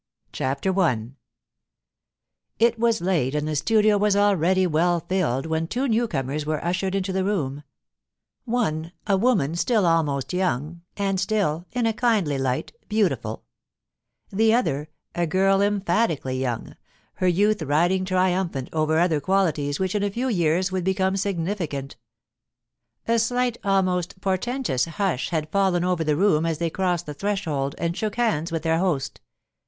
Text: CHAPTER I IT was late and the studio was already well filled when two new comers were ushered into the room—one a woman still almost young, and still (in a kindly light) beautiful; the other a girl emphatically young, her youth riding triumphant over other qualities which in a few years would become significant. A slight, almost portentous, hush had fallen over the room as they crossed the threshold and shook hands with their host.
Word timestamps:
CHAPTER 0.33 0.79
I 0.79 1.09
IT 2.57 2.79
was 2.79 3.01
late 3.01 3.35
and 3.35 3.47
the 3.47 3.55
studio 3.55 3.99
was 3.99 4.15
already 4.15 4.65
well 4.65 4.99
filled 5.01 5.45
when 5.45 5.67
two 5.67 5.87
new 5.87 6.07
comers 6.07 6.43
were 6.43 6.65
ushered 6.65 6.95
into 6.95 7.13
the 7.13 7.23
room—one 7.23 8.93
a 9.05 9.15
woman 9.15 9.55
still 9.55 9.85
almost 9.85 10.33
young, 10.33 10.81
and 10.97 11.19
still 11.19 11.67
(in 11.71 11.85
a 11.85 11.93
kindly 11.93 12.39
light) 12.39 12.73
beautiful; 12.89 13.43
the 14.31 14.51
other 14.55 14.87
a 15.13 15.27
girl 15.27 15.61
emphatically 15.61 16.39
young, 16.41 16.75
her 17.17 17.27
youth 17.27 17.61
riding 17.61 18.03
triumphant 18.03 18.69
over 18.73 18.97
other 18.97 19.21
qualities 19.21 19.79
which 19.79 19.93
in 19.93 20.01
a 20.01 20.09
few 20.09 20.29
years 20.29 20.71
would 20.71 20.83
become 20.83 21.15
significant. 21.15 21.95
A 23.07 23.19
slight, 23.19 23.59
almost 23.63 24.19
portentous, 24.19 24.85
hush 24.85 25.29
had 25.29 25.51
fallen 25.51 25.83
over 25.83 26.03
the 26.03 26.15
room 26.17 26.43
as 26.47 26.57
they 26.57 26.71
crossed 26.71 27.05
the 27.05 27.13
threshold 27.13 27.75
and 27.77 27.95
shook 27.95 28.15
hands 28.15 28.51
with 28.51 28.63
their 28.63 28.79
host. 28.79 29.21